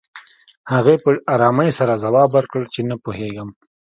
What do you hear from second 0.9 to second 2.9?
په ارامۍ سره ځواب ورکړ چې